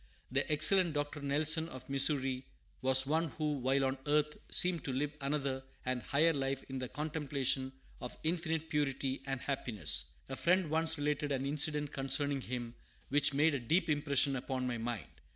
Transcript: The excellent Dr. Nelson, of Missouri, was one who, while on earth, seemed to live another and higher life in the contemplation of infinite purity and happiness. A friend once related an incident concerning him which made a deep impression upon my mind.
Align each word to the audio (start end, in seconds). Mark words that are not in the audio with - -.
The 0.31 0.51
excellent 0.51 0.95
Dr. 0.95 1.21
Nelson, 1.21 1.69
of 1.69 1.87
Missouri, 1.87 2.43
was 2.81 3.05
one 3.05 3.25
who, 3.37 3.59
while 3.59 3.85
on 3.85 3.99
earth, 4.07 4.35
seemed 4.49 4.83
to 4.85 4.91
live 4.91 5.15
another 5.21 5.61
and 5.85 6.01
higher 6.01 6.33
life 6.33 6.63
in 6.67 6.79
the 6.79 6.89
contemplation 6.89 7.71
of 8.01 8.17
infinite 8.23 8.67
purity 8.67 9.21
and 9.27 9.41
happiness. 9.41 10.05
A 10.27 10.35
friend 10.35 10.71
once 10.71 10.97
related 10.97 11.31
an 11.31 11.45
incident 11.45 11.91
concerning 11.91 12.41
him 12.41 12.73
which 13.09 13.35
made 13.35 13.53
a 13.53 13.59
deep 13.59 13.89
impression 13.91 14.35
upon 14.35 14.65
my 14.65 14.79
mind. 14.79 15.05